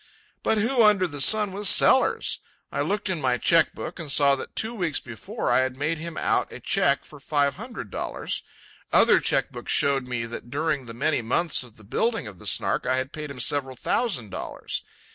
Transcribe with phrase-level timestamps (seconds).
[0.41, 2.39] But who under the sun was Sellers?
[2.71, 5.99] I looked in my cheque book and saw that two weeks before I had made
[5.99, 8.41] him out a cheque for five hundred dollars.
[8.91, 12.47] Other cheque books showed me that during the many months of the building of the
[12.47, 14.81] Snark I had paid him several thousand dollars.